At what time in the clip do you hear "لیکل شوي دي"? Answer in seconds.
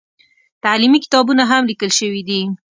1.69-2.41